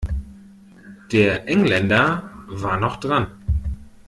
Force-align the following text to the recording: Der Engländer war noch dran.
Der 1.11 1.47
Engländer 1.47 2.31
war 2.47 2.79
noch 2.79 2.95
dran. 2.95 3.27